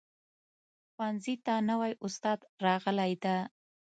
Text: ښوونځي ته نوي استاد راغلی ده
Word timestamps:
ښوونځي 0.93 1.35
ته 1.45 1.53
نوي 1.69 1.91
استاد 2.05 2.39
راغلی 2.65 3.13
ده 3.23 3.35